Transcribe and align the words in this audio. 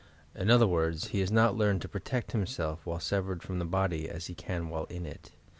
In 0.33 0.49
other 0.49 0.65
words, 0.65 1.09
he 1.09 1.19
has 1.19 1.31
not 1.31 1.55
learned 1.55 1.83
to 1.83 1.87
pro 1.87 2.01
tect 2.01 2.31
himself 2.31 2.87
while 2.87 2.99
severed 2.99 3.43
from 3.43 3.59
the 3.59 3.65
body 3.65 4.09
as 4.09 4.25
he 4.25 4.33
can 4.33 4.69
while 4.69 4.85
in 4.85 5.05
it. 5.05 5.29